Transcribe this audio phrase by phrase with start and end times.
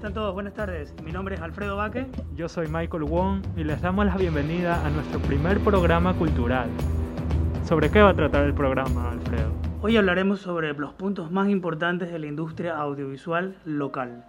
[0.00, 0.34] Hola, ¿cómo están todos?
[0.34, 0.94] Buenas tardes.
[1.04, 2.06] Mi nombre es Alfredo Baque.
[2.34, 6.70] Yo soy Michael Wong y les damos la bienvenida a nuestro primer programa cultural.
[7.64, 9.52] ¿Sobre qué va a tratar el programa, Alfredo?
[9.82, 14.24] Hoy hablaremos sobre los puntos más importantes de la industria audiovisual local.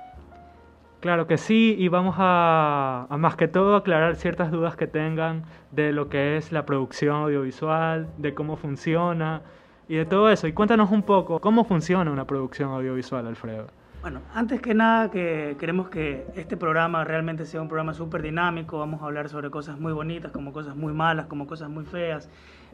[0.99, 5.43] Claro que sí, y vamos a, a, más que todo aclarar ciertas dudas que tengan
[5.71, 9.41] de lo que es la producción audiovisual, de cómo funciona
[9.87, 10.47] y de todo eso.
[10.47, 13.67] Y cuéntanos un poco cómo funciona una producción audiovisual, Alfredo.
[14.01, 18.79] Bueno, antes que nada que queremos que este programa realmente sea un programa súper dinámico,
[18.79, 22.27] vamos a hablar sobre cosas muy bonitas, como cosas muy malas, como cosas muy feas.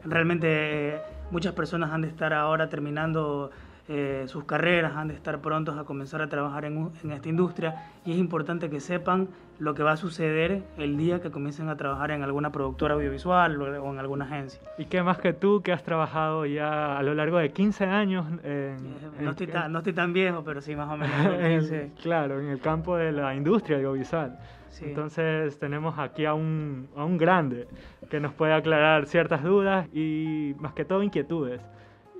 [0.04, 1.00] Realmente eh,
[1.30, 3.50] muchas personas han de estar ahora terminando
[3.90, 7.86] eh, sus carreras, han de estar prontos a comenzar a trabajar en, en, esta industria
[8.04, 9.28] y es importante que sepan
[9.58, 13.60] lo que va a suceder el día que comiencen a trabajar en alguna productora audiovisual
[13.60, 14.60] o en alguna agencia.
[14.76, 18.26] ¿Y qué más que tú que has trabajado ya a lo largo de 15 años?
[18.44, 18.76] En,
[19.20, 21.70] no, estoy tan, no estoy tan viejo, pero sí más o menos.
[21.72, 24.38] en, claro, en el campo de la industria audiovisual.
[24.68, 24.84] Sí.
[24.84, 27.66] Entonces tenemos aquí a un, a un grande
[28.10, 31.62] que nos puede aclarar ciertas dudas y más que todo inquietudes.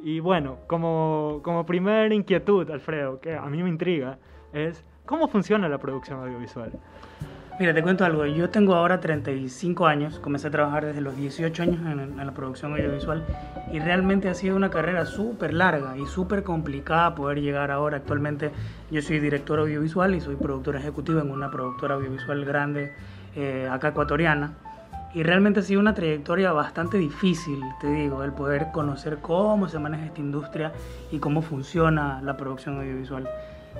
[0.02, 4.18] Y bueno, como, como primera inquietud, Alfredo, que a mí me intriga,
[4.52, 6.72] es cómo funciona la producción audiovisual.
[7.58, 8.24] Mira, te cuento algo.
[8.24, 12.32] Yo tengo ahora 35 años, comencé a trabajar desde los 18 años en, en la
[12.32, 13.24] producción audiovisual
[13.72, 17.96] y realmente ha sido una carrera súper larga y súper complicada poder llegar ahora.
[17.96, 18.52] Actualmente
[18.92, 22.92] yo soy director audiovisual y soy productor ejecutivo en una productora audiovisual grande
[23.34, 24.52] eh, acá ecuatoriana.
[25.14, 29.78] Y realmente ha sido una trayectoria bastante difícil, te digo, el poder conocer cómo se
[29.78, 30.72] maneja esta industria
[31.10, 33.28] y cómo funciona la producción audiovisual.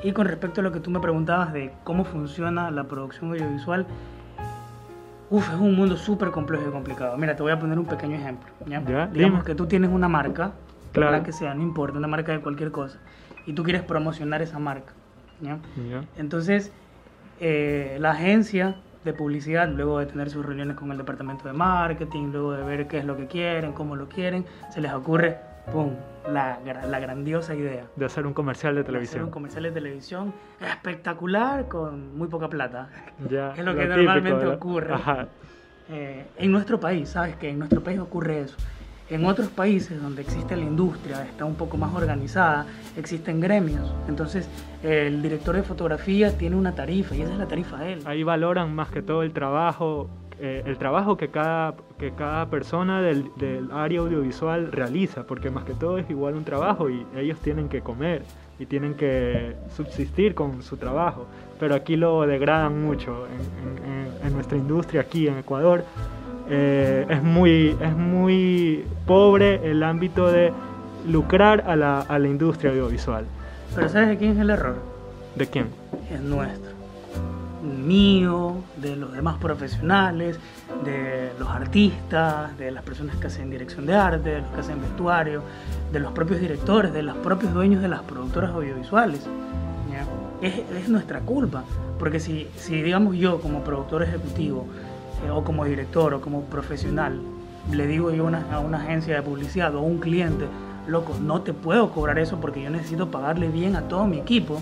[0.02, 3.86] Y con respecto a lo que tú me preguntabas de cómo funciona la producción audiovisual,
[5.28, 7.16] uf, es un mundo súper complejo y complicado.
[7.18, 8.48] Mira, te voy a poner un pequeño ejemplo.
[8.66, 8.80] ¿ya?
[8.84, 9.06] ¿Ya?
[9.08, 9.44] Digamos Dime.
[9.44, 10.52] que tú tienes una marca,
[10.92, 11.12] Claro.
[11.12, 12.98] la que sea, no importa, una marca de cualquier cosa,
[13.44, 14.92] y tú quieres promocionar esa marca.
[15.42, 15.58] ¿ya?
[15.90, 16.00] Ya.
[16.16, 16.72] Entonces,
[17.40, 18.76] eh, la agencia
[19.08, 22.86] de publicidad, luego de tener sus reuniones con el departamento de marketing, luego de ver
[22.86, 25.38] qué es lo que quieren, cómo lo quieren, se les ocurre,
[25.72, 25.92] ¡pum!,
[26.30, 27.84] la, la grandiosa idea.
[27.96, 29.24] De hacer un comercial de de Hacer televisión.
[29.24, 32.88] un comercial de televisión espectacular con muy poca plata.
[33.30, 34.54] Ya, Es lo que típico, normalmente ¿verdad?
[34.54, 34.94] ocurre.
[34.94, 35.26] Ajá.
[35.90, 38.56] Eh, en nuestro país, ¿sabes que En nuestro país ocurre eso.
[39.10, 43.90] En otros países donde existe la industria, está un poco más organizada, existen gremios.
[44.06, 44.48] Entonces,
[44.82, 48.00] el director de fotografía tiene una tarifa y esa es la tarifa de él.
[48.04, 50.10] Ahí valoran más que todo el trabajo,
[50.40, 55.64] eh, el trabajo que cada, que cada persona del, del área audiovisual realiza, porque más
[55.64, 58.22] que todo es igual un trabajo y ellos tienen que comer
[58.58, 61.26] y tienen que subsistir con su trabajo.
[61.58, 65.82] Pero aquí lo degradan mucho en, en- en- nuestra industria, aquí en Ecuador.
[66.50, 70.52] Eh, es, muy, es muy pobre el ámbito de
[71.06, 73.24] lucrar a la, a la industria audiovisual.
[73.74, 74.76] Pero ¿sabes de quién es el error?
[75.34, 75.68] ¿De quién?
[76.12, 76.72] Es nuestro.
[77.62, 80.38] Mío, de los demás profesionales,
[80.84, 84.80] de los artistas, de las personas que hacen dirección de arte, de los que hacen
[84.80, 85.42] vestuario,
[85.92, 89.26] de los propios directores, de los propios dueños de las productoras audiovisuales.
[90.40, 91.64] Es, es nuestra culpa,
[91.98, 94.68] porque si, si digamos yo como productor ejecutivo
[95.26, 97.20] eh, o como director o como profesional
[97.72, 100.46] le digo yo a una, a una agencia de publicidad o a un cliente,
[100.86, 104.58] loco, no te puedo cobrar eso porque yo necesito pagarle bien a todo mi equipo,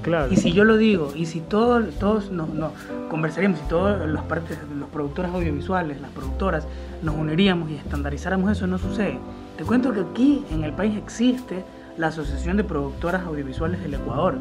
[0.00, 0.32] Claro.
[0.32, 2.72] y si yo lo digo, y si todo- todos nos, nos
[3.10, 6.66] conversaríamos, y todas las partes, los productores audiovisuales, las productoras,
[7.02, 9.18] nos uniríamos y estandarizáramos eso, no sucede.
[9.58, 11.64] Te cuento que aquí en el país existe
[11.98, 14.36] la Asociación de Productoras Audiovisuales del Ecuador,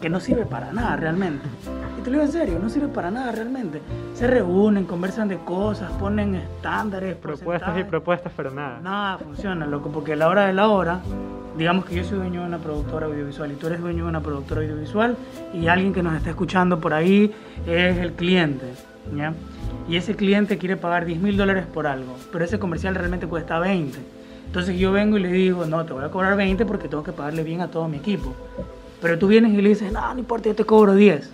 [0.00, 1.46] que no sirve para nada realmente.
[1.98, 3.80] Y te lo digo en serio, no sirve para nada realmente.
[4.14, 8.80] Se reúnen, conversan de cosas, ponen estándares, propuestas y propuestas, pero nada.
[8.82, 11.00] Nada funciona, loco, porque a la hora de la hora,
[11.56, 14.20] digamos que yo soy dueño de una productora audiovisual y tú eres dueño de una
[14.20, 15.16] productora audiovisual
[15.52, 17.34] y alguien que nos está escuchando por ahí
[17.66, 18.66] es el cliente,
[19.14, 19.34] ¿ya?
[19.88, 23.58] Y ese cliente quiere pagar 10 mil dólares por algo, pero ese comercial realmente cuesta
[23.58, 23.98] 20.
[24.46, 27.12] Entonces yo vengo y le digo, no, te voy a cobrar 20 porque tengo que
[27.12, 28.34] pagarle bien a todo mi equipo.
[29.00, 31.30] Pero tú vienes y le dices, no, no importa, yo te cobro 10.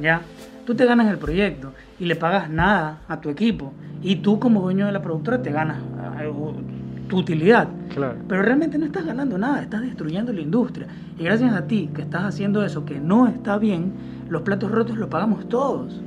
[0.00, 0.22] ¿Ya?
[0.66, 3.72] Tú te ganas el proyecto y le pagas nada a tu equipo.
[4.02, 5.78] Y tú como dueño de la productora te ganas
[6.20, 6.32] eh,
[7.08, 7.68] tu utilidad.
[7.94, 8.16] Claro.
[8.28, 10.86] Pero realmente no estás ganando nada, estás destruyendo la industria.
[11.18, 13.92] Y gracias a ti que estás haciendo eso que no está bien,
[14.28, 16.00] los platos rotos los pagamos todos.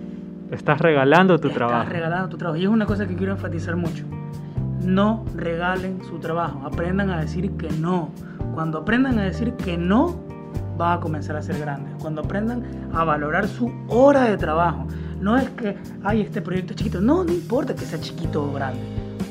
[0.51, 1.89] Estás regalando tu estás trabajo.
[1.89, 2.59] regalando tu trabajo.
[2.59, 4.03] Y es una cosa que quiero enfatizar mucho.
[4.83, 8.09] No regalen su trabajo, aprendan a decir que no.
[8.53, 10.24] Cuando aprendan a decir que no,
[10.77, 11.93] van a comenzar a ser grandes.
[12.01, 12.63] Cuando aprendan
[12.93, 14.87] a valorar su hora de trabajo.
[15.19, 17.01] No es que, ay, este proyecto chiquito.
[17.01, 18.79] No, no importa que sea chiquito o grande.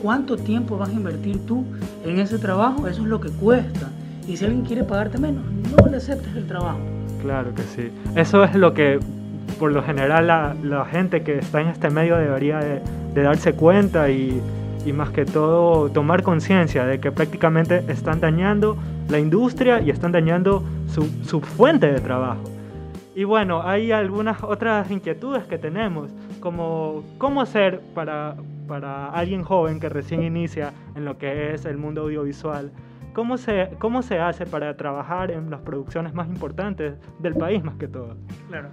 [0.02, 1.64] ¿Cuánto tiempo vas a invertir tú
[2.04, 2.88] en ese trabajo?
[2.88, 3.88] Eso es lo que cuesta.
[4.26, 5.44] Y si alguien quiere pagarte menos,
[5.76, 6.78] no le aceptes el trabajo.
[7.22, 7.90] Claro que sí.
[8.14, 8.98] Eso es lo que
[9.58, 12.80] por lo general la, la gente que está en este medio debería de,
[13.14, 14.42] de darse cuenta y,
[14.84, 18.76] y más que todo tomar conciencia de que prácticamente están dañando
[19.08, 22.42] la industria y están dañando su, su, fuente de trabajo.
[23.14, 26.10] Y bueno, hay algunas otras inquietudes que tenemos,
[26.40, 28.36] como cómo hacer para,
[28.66, 32.72] para alguien joven que recién inicia en lo que es el mundo audiovisual,
[33.12, 37.76] cómo se, cómo se hace para trabajar en las producciones más importantes del país más
[37.76, 38.16] que todo.
[38.48, 38.68] Claro.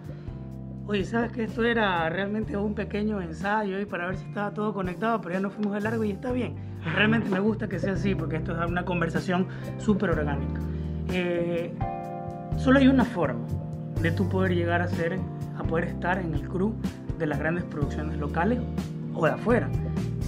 [0.91, 4.73] Oye, sabes que esto era realmente un pequeño ensayo y para ver si estaba todo
[4.73, 6.53] conectado, pero ya nos fuimos de largo y está bien.
[6.83, 9.47] Realmente me gusta que sea así porque esto es una conversación
[9.77, 10.59] súper orgánica.
[11.13, 11.73] Eh,
[12.57, 13.39] solo hay una forma
[14.01, 15.17] de tú poder llegar a ser,
[15.57, 16.73] a poder estar en el crew
[17.17, 18.59] de las grandes producciones locales
[19.13, 19.69] o de afuera.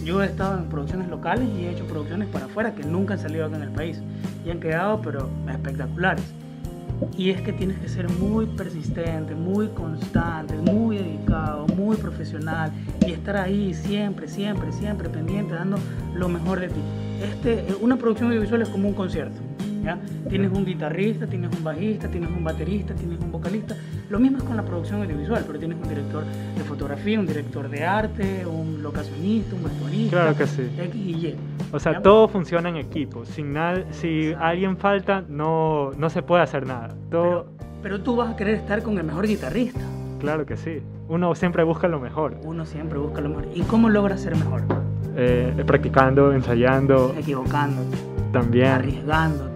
[0.05, 3.19] Yo he estado en producciones locales y he hecho producciones para afuera que nunca han
[3.19, 4.01] salido acá en el país
[4.45, 6.23] y han quedado pero espectaculares.
[7.17, 12.71] Y es que tienes que ser muy persistente, muy constante, muy dedicado, muy profesional
[13.05, 15.77] y estar ahí siempre, siempre, siempre pendiente, dando
[16.15, 16.81] lo mejor de ti.
[17.21, 19.52] Este, una producción audiovisual es como un concierto.
[19.83, 19.99] ¿Ya?
[20.29, 23.75] Tienes un guitarrista, tienes un bajista, tienes un baterista, tienes un vocalista.
[24.09, 27.69] Lo mismo es con la producción audiovisual, pero tienes un director de fotografía, un director
[27.69, 30.61] de arte, un locacionista, un vestuarista, claro que sí.
[30.77, 31.35] X y Y.
[31.71, 32.01] O sea, ¿ya?
[32.01, 33.25] todo funciona en equipo.
[33.25, 34.45] Sin nada, si Exacto.
[34.45, 36.89] alguien falta, no, no se puede hacer nada.
[37.09, 37.45] Todo, Pero,
[37.81, 39.81] pero tú vas a querer estar con el mejor guitarrista.
[40.19, 40.81] claro que sí.
[41.09, 42.37] Uno siempre busca lo mejor.
[42.43, 43.47] Uno siempre busca lo mejor.
[43.53, 44.61] ¿Y cómo logras ser mejor?
[45.15, 47.97] Eh, practicando, ensayando, Equivocándote,
[48.31, 48.67] también.
[48.67, 49.52] arriesgándote,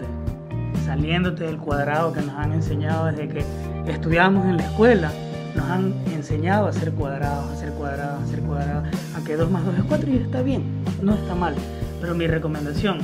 [0.87, 3.45] saliéndote del cuadrado que nos han enseñado desde que
[3.87, 5.11] estudiábamos en la escuela.
[5.55, 9.51] Nos han enseñado a hacer cuadrados, a hacer cuadrados, a hacer cuadrados, a que 2
[9.51, 10.63] más 2 es 4 y está bien,
[11.01, 11.55] no está mal.
[11.99, 12.99] Pero mi recomendación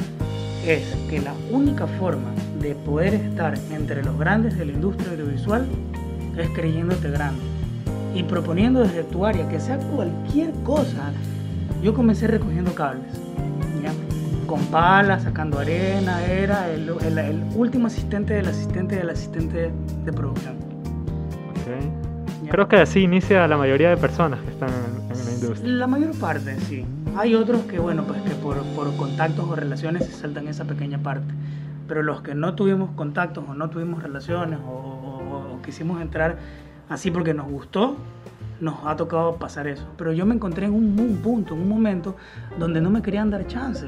[0.65, 2.31] es que la única forma
[2.61, 5.67] de poder estar entre los grandes de la industria audiovisual
[6.37, 7.41] es creyéndote grande
[8.15, 11.11] y proponiendo desde tu área que sea cualquier cosa.
[11.81, 13.23] Yo comencé recogiendo cables.
[14.53, 19.71] Con palas, sacando arena, era el, el- el último asistente del asistente del asistente
[20.05, 20.53] de producción.
[21.49, 22.43] Ok.
[22.43, 22.51] ¿ya?
[22.51, 25.71] Creo que así inicia la mayoría de personas que están en, en la industria.
[25.73, 26.85] La mayor parte, sí.
[27.17, 30.99] Hay otros que, bueno, pues que por, por contactos o relaciones se saltan esa pequeña
[30.99, 31.33] parte.
[31.87, 36.37] Pero los que no tuvimos contactos o no tuvimos relaciones o, o- o quisimos entrar
[36.89, 37.97] así porque nos gustó,
[38.61, 39.87] nos ha tocado pasar eso.
[39.97, 42.15] Pero yo me encontré en un, un punto, en un momento
[42.59, 43.87] donde no me querían dar chance.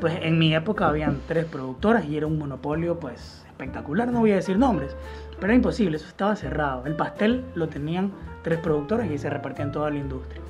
[0.00, 4.32] Pues en mi época habían tres productoras y era un monopolio pues espectacular, no voy
[4.32, 4.94] a decir nombres,
[5.36, 6.84] pero era imposible, eso estaba cerrado.
[6.84, 8.12] El pastel lo tenían
[8.42, 10.42] tres productoras y se repartían toda la industria.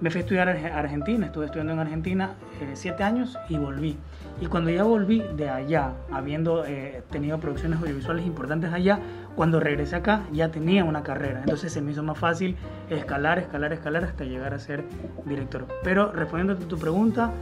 [0.00, 3.36] Me fui a estudiar a Arge- a Argentina, estuve estudiando en Argentina eh, siete años
[3.48, 3.96] y volví.
[4.40, 9.00] Y cuando ya volví de allá, habiendo eh, tenido producciones audiovisuales importantes allá,
[9.34, 11.40] cuando regresé acá ya tenía una carrera.
[11.40, 12.56] Entonces se me hizo más fácil
[12.90, 14.84] escalar, escalar, escalar hasta llegar a ser
[15.26, 15.66] director.
[15.82, 17.32] Pero respondiendo a tu pregunta,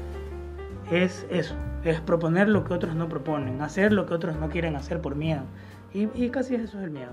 [0.91, 1.55] es eso,
[1.85, 5.17] es proponer lo que otros no proponen, hacer lo que otros no quieren hacer por
[5.17, 5.43] miedo.
[5.93, 7.13] Y, y casi eso es el miedo.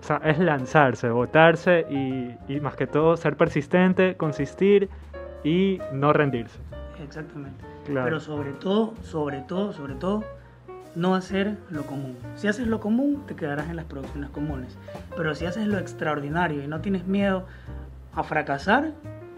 [0.00, 4.88] O sea, es lanzarse, botarse y, y más que todo ser persistente, consistir
[5.44, 6.58] y no rendirse.
[7.02, 7.64] Exactamente.
[7.84, 8.04] Claro.
[8.04, 10.24] Pero sobre todo, sobre todo, sobre todo,
[10.94, 12.16] no hacer lo común.
[12.36, 14.76] Si haces lo común, te quedarás en las producciones comunes.
[15.16, 17.46] Pero si haces lo extraordinario y no tienes miedo
[18.14, 18.92] a fracasar,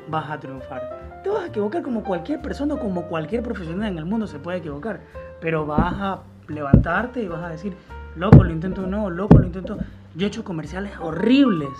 [0.09, 1.04] vas a triunfar.
[1.25, 4.59] Te vas a equivocar como cualquier persona, como cualquier profesional en el mundo se puede
[4.59, 5.01] equivocar.
[5.41, 7.75] Pero vas a levantarte y vas a decir,
[8.15, 9.79] loco, lo intento de nuevo, loco, lo intento.
[10.15, 11.71] Yo he hecho comerciales horribles.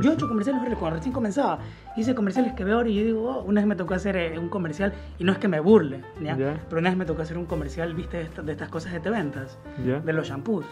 [0.00, 1.58] Yo he hecho comerciales horribles cuando recién comenzaba.
[1.96, 4.38] Hice comerciales que veo ahora y yo digo, oh, una vez me tocó hacer eh,
[4.38, 6.36] un comercial y no es que me burle, ¿ya?
[6.36, 6.60] Ya.
[6.68, 9.00] Pero una vez me tocó hacer un comercial, viste, de, esta- de estas cosas de
[9.00, 10.00] te ventas, ¿Ya?
[10.00, 10.64] de los shampoos,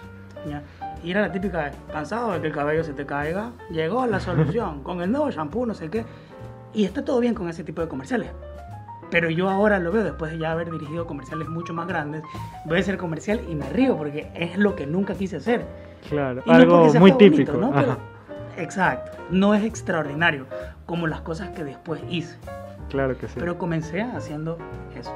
[0.49, 0.63] ¿ya?
[1.05, 4.83] Y era la típica, cansado de que el cabello se te caiga, llegó la solución
[4.83, 6.05] con el nuevo shampoo, no sé qué.
[6.75, 8.31] Y está todo bien con ese tipo de comerciales.
[9.11, 12.23] Pero yo ahora lo veo, después de ya haber dirigido comerciales mucho más grandes,
[12.65, 15.67] voy a hacer comercial y me río porque es lo que nunca quise hacer.
[16.09, 17.59] Claro, Y no algo sea muy feo bonito, típico.
[17.59, 17.73] ¿no?
[17.73, 17.99] Pero-
[18.57, 20.47] exacto, no es extraordinario
[20.87, 22.39] como las cosas que después hice.
[22.89, 23.35] Claro que sí.
[23.39, 24.57] Pero comencé haciendo
[24.99, 25.13] eso.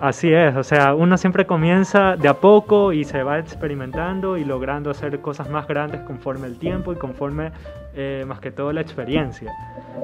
[0.00, 4.44] Así es, o sea, uno siempre comienza de a poco y se va experimentando y
[4.44, 7.50] logrando hacer cosas más grandes conforme el tiempo y conforme
[7.94, 9.50] eh, más que todo la experiencia.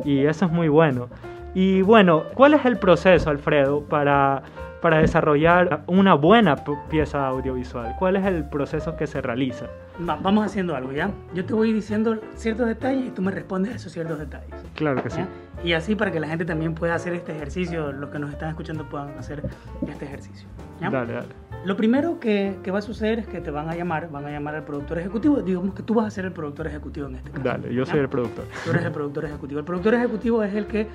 [0.03, 1.09] Y eso es muy bueno.
[1.55, 4.43] Y bueno, ¿cuál es el proceso, Alfredo, para,
[4.83, 6.57] para desarrollar una buena
[6.91, 7.95] pieza audiovisual?
[7.99, 9.67] ¿Cuál es el proceso que se realiza?
[10.07, 11.11] Va- vamos haciendo algo, ¿ya?
[11.35, 14.55] Yo te voy diciendo ciertos detalles y tú me respondes a esos ciertos detalles.
[14.75, 15.19] Claro que sí.
[15.19, 15.29] ¿ya?
[15.65, 18.49] Y así para que la gente también pueda hacer este ejercicio, los que nos están
[18.49, 19.43] escuchando puedan hacer
[19.89, 20.49] este ejercicio.
[20.81, 20.91] ¿ya?
[20.91, 21.29] Dale, dale.
[21.65, 24.31] Lo primero que, que, va a suceder es que te van a llamar, van a
[24.31, 25.37] llamar al productor ejecutivo.
[25.43, 27.43] Digamos que tú vas a ser el productor ejecutivo en este caso.
[27.45, 28.47] Dale, yo soy el productor.
[28.65, 29.61] Tú eres el productor ejecutivo.
[29.61, 30.89] El productor ejecutivo es el que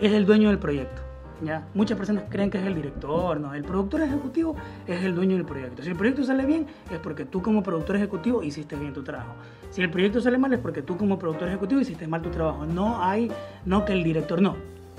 [0.00, 1.02] es el dueño del proyecto.
[1.42, 1.66] ¿Ya?
[1.74, 3.54] Muchas personas creen que es el director, no.
[3.54, 4.56] El productor ejecutivo
[4.86, 5.82] es el dueño del proyecto.
[5.82, 9.34] Si el proyecto sale bien, es porque tú como productor ejecutivo hiciste bien tu trabajo.
[9.70, 12.66] Si el proyecto sale mal, es porque tú como productor ejecutivo hiciste mal tu trabajo.
[12.66, 13.30] No hay,
[13.64, 14.56] no que el director, no.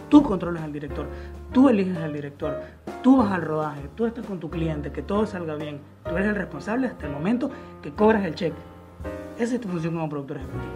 [0.10, 1.07] Tú controlas al director,
[1.53, 2.60] tú eliges al director,
[3.01, 5.79] tú vas al rodaje, tú estás con tu cliente, que todo salga bien.
[6.03, 7.50] Tú eres el responsable hasta el momento
[7.81, 8.57] que cobras el cheque.
[9.39, 10.74] Esa es tu función como productor ejecutivo.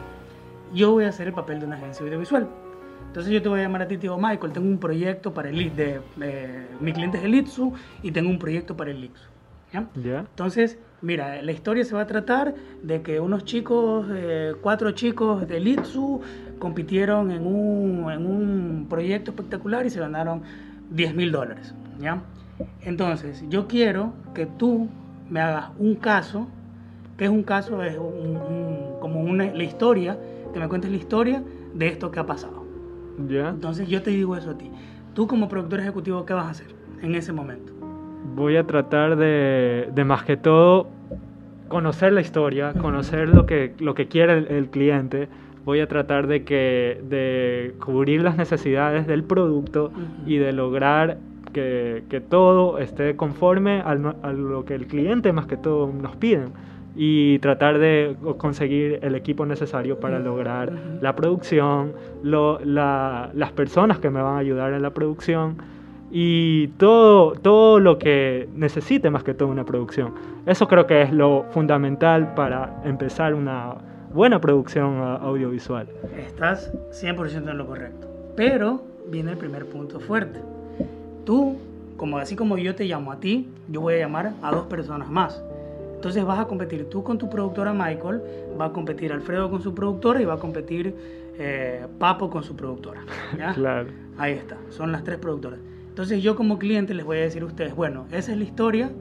[0.74, 2.48] Yo voy a hacer el papel de una agencia audiovisual.
[3.16, 5.48] Entonces yo te voy a llamar a ti, te digo, Michael, tengo un proyecto para
[5.48, 7.72] el de, eh, mi cliente es el ITSU
[8.04, 9.10] y tengo un proyecto para el.
[9.72, 9.88] ¿ya?
[9.96, 12.54] Entonces, mira, la historia se va a tratar
[12.84, 16.20] de que unos chicos, eh, cuatro chicos del ITSU
[16.60, 20.42] compitieron en un, en un proyecto espectacular y se ganaron
[20.90, 21.74] 10 mil dólares.
[22.02, 22.22] ¿ya?
[22.82, 24.90] Entonces, yo quiero que tú
[25.30, 26.50] me hagas un caso,
[27.18, 30.20] que es un caso, es como una, la historia,
[30.54, 31.42] que me cuentes la historia
[31.74, 32.65] de esto que ha pasado.
[33.28, 33.50] ¿Ya?
[33.50, 34.70] Entonces, yo te digo eso a ti.
[35.14, 36.68] Tú como productor ejecutivo, ¿qué vas a hacer
[37.02, 37.74] en ese momento?
[38.36, 40.88] Voy a tratar de, de más que todo
[41.68, 45.30] conocer la historia, conocer lo que, lo que quiere el cliente,
[45.64, 49.92] voy a tratar de, que, de cubrir las necesidades del producto
[50.26, 51.18] y de lograr
[51.54, 56.54] que, que, todo esté conforme a lo que el cliente más que todo nos piden
[56.96, 60.72] y tratar de conseguir el equipo necesario para lograr
[61.02, 65.58] la producción, lo, la, las personas que me van a ayudar en la producción
[66.12, 70.14] y todo, todo lo que necesite más que todo una producción.
[70.46, 73.76] Eso creo que es lo fundamental para empezar una,
[74.16, 75.88] buena producción audiovisual.
[76.18, 78.08] Estás 100% en lo correcto.
[78.38, 80.40] Pero viene el primer punto fuerte.
[81.26, 81.58] Tú,
[81.98, 85.10] como así como yo te llamo a ti, yo voy a llamar a dos personas
[85.10, 85.44] más.
[86.06, 88.22] Entonces vas a competir tú con tu productora Michael,
[88.62, 90.96] va a competir Alfredo con su productora y va a competir
[91.40, 93.02] eh, Papo con su productora.
[93.56, 93.90] Claro.
[94.16, 95.60] Ahí está, son las tres productoras.
[95.90, 98.92] Entonces yo como cliente les voy a decir a ustedes, bueno, esa es la historia,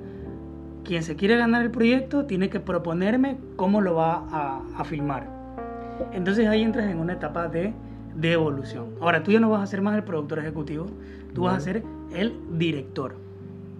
[0.82, 5.28] quien se quiere ganar el proyecto tiene que proponerme cómo lo va a, filmar.
[6.14, 7.74] Entonces ahí entras en una etapa de,
[8.14, 8.94] de, evolución.
[9.02, 10.86] Ahora, tú ya no vas a ser más el productor ejecutivo,
[11.34, 11.82] tú vas a ser
[12.14, 13.14] el director.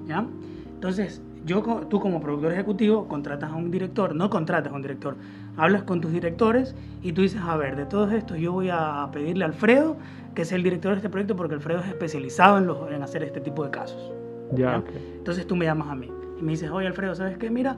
[0.07, 0.27] ¿Ya?
[0.75, 5.17] Entonces, yo, tú como productor ejecutivo contratas a un director, no contratas a un director,
[5.57, 9.09] hablas con tus directores y tú dices, a ver, de todos estos yo voy a
[9.13, 9.97] pedirle a Alfredo
[10.35, 13.41] que es el director de este proyecto porque Alfredo es especializado en, en hacer este
[13.41, 14.13] tipo de casos.
[14.53, 14.83] Ya,
[15.17, 17.51] Entonces tú me llamas a mí y me dices, oye Alfredo, ¿sabes qué?
[17.51, 17.77] Mira,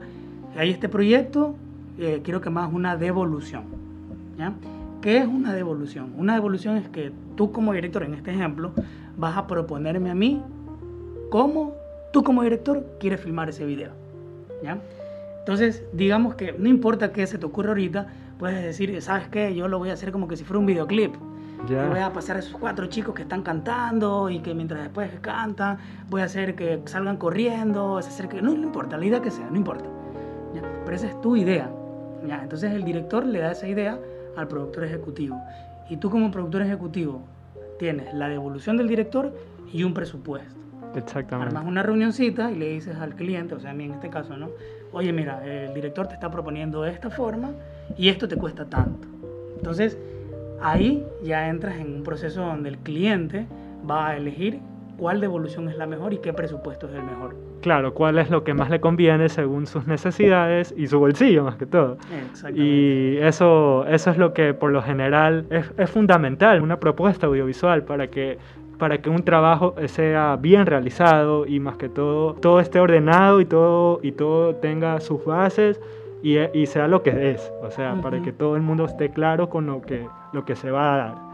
[0.55, 1.55] hay este proyecto,
[1.97, 3.63] eh, quiero que me hagas una devolución.
[4.37, 4.53] ¿ya?
[5.01, 6.13] ¿Qué es una devolución?
[6.17, 8.71] Una devolución es que tú como director, en este ejemplo,
[9.17, 10.41] vas a proponerme a mí
[11.29, 11.73] cómo
[12.17, 13.91] tú como director quieres filmar ese video.
[14.63, 14.79] ¿ya?
[15.37, 18.07] Entonces, digamos que no importa qué se te ocurra ahorita,
[18.39, 19.53] puedes decir, ¿sabes qué?
[19.53, 21.13] Yo lo voy a hacer como que si fuera un videoclip.
[21.67, 25.77] Voy a pasar a esos cuatro chicos que están cantando y que mientras después cantan,
[26.09, 28.41] voy a hacer que salgan corriendo, hacer que...
[28.41, 29.85] No, no importa, la idea que sea, no importa.
[30.85, 31.69] Pero esa es tu idea.
[32.27, 32.41] ¿ya?
[32.41, 33.99] Entonces el director le da esa idea
[34.35, 35.39] al productor ejecutivo.
[35.87, 37.21] Y tú como productor ejecutivo
[37.77, 39.31] tienes la devolución del director
[39.71, 40.66] y un presupuesto.
[40.97, 41.55] Exactamente.
[41.55, 44.35] Armas una reunioncita y le dices al cliente, o sea, a mí en este caso,
[44.37, 44.49] ¿no?
[44.91, 47.51] Oye, mira, el director te está proponiendo esta forma
[47.97, 49.07] y esto te cuesta tanto.
[49.57, 49.97] Entonces,
[50.61, 53.45] Ahí ya entras en un proceso donde el cliente
[53.89, 54.59] va a elegir
[54.97, 57.35] cuál devolución es la mejor y qué presupuesto es el mejor.
[57.61, 61.57] Claro, cuál es lo que más le conviene según sus necesidades y su bolsillo más
[61.57, 61.97] que todo.
[62.55, 67.83] Y eso, eso es lo que por lo general es, es fundamental, una propuesta audiovisual
[67.83, 68.39] para que
[68.77, 73.45] para que un trabajo sea bien realizado y más que todo todo esté ordenado y
[73.45, 75.79] todo y todo tenga sus bases
[76.23, 79.49] y, y, sea lo que es, o sea, para que todo el mundo esté claro
[79.49, 81.27] con lo que, lo que se va a dar.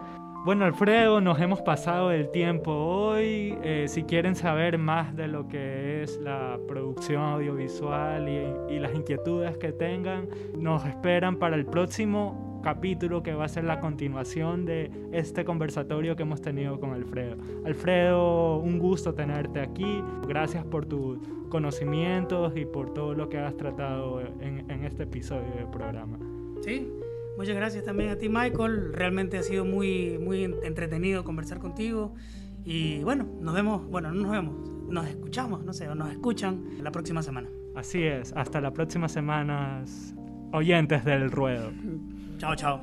[0.45, 3.57] Bueno, Alfredo, nos hemos pasado el tiempo hoy.
[3.63, 8.93] Eh, si quieren saber más de lo que es la producción audiovisual y, y las
[8.93, 14.65] inquietudes que tengan, nos esperan para el próximo capítulo que va a ser la continuación
[14.65, 17.35] de este conversatorio que hemos tenido con Alfredo.
[17.65, 20.01] Alfredo, un gusto tenerte aquí.
[20.27, 25.53] Gracias por tus conocimientos y por todo lo que has tratado en, en este episodio
[25.55, 26.17] del programa.
[26.61, 26.89] Sí,
[27.37, 28.93] muchas gracias también a ti, Michael.
[28.93, 32.15] Realmente ha sido muy, muy entretenido conversar contigo.
[32.65, 34.55] Y bueno, nos vemos, bueno, no nos vemos,
[34.87, 37.49] nos escuchamos, no sé, o nos escuchan la próxima semana.
[37.75, 39.83] Así es, hasta la próxima semana,
[40.53, 41.71] oyentes del ruedo.
[42.39, 42.79] 悄悄